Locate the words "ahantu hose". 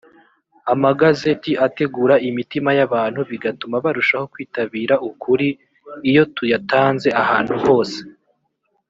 7.23-7.99